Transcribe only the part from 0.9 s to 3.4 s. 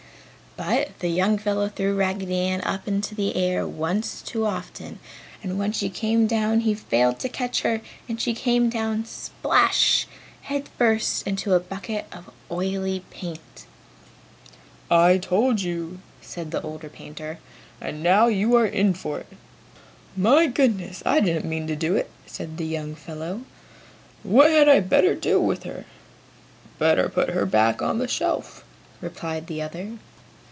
the young fellow threw Raggedy Ann up into the